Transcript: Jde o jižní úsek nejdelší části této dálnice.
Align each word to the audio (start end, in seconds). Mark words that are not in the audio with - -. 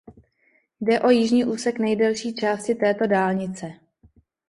Jde 0.81 0.99
o 1.01 1.09
jižní 1.09 1.45
úsek 1.45 1.79
nejdelší 1.79 2.33
části 2.35 2.75
této 2.75 3.07
dálnice. 3.07 3.71